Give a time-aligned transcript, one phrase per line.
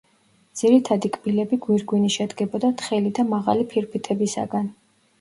[0.61, 4.71] ძირითადი კბილები გვირგვინი შედგებოდა თხელი და მაღალი ფირფიტებისაგან.